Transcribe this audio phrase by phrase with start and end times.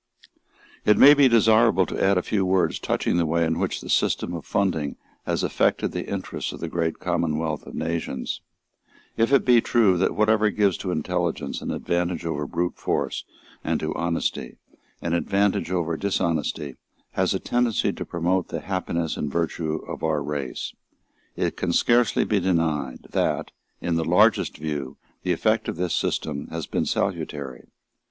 [0.83, 3.87] It may be desirable to add a few words touching the way in which the
[3.87, 4.95] system of funding
[5.27, 8.41] has affected the interests of the great commonwealth of nations.
[9.15, 13.25] If it be true that whatever gives to intelligence an advantage over brute force
[13.63, 14.57] and to honesty
[15.03, 16.77] an advantage over dishonesty
[17.11, 20.73] has a tendency to promote the happiness and virtue of our race,
[21.35, 26.47] it can scarcely be denied that, in the largest view, the effect of this system
[26.47, 27.67] has been salutary.